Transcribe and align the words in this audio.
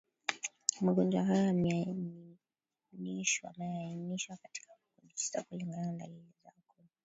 Magonjwa 0.81 1.23
hayo 1.23 1.45
yameainishwa 1.47 4.37
katika 4.41 4.67
makundi 4.73 5.13
tisa 5.15 5.43
kulingana 5.43 5.81
na 5.81 5.93
dalili 5.97 6.33
zao 6.43 6.53
kuu 6.67 6.83